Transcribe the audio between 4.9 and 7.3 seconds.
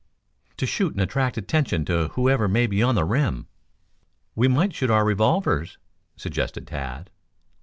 revolvers," suggested Tad.